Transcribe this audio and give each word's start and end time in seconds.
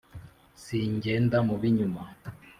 singenda 0.63 1.37
mu 1.47 1.55
b'inyuma, 1.61 2.01